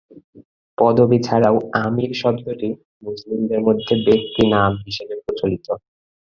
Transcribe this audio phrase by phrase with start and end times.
[0.77, 2.69] পদবি ছাড়াও "আমির" শব্দটি
[3.03, 5.67] মুসলিমদের মধ্যে ব্যক্তি নাম হিসেবে প্রচলিত।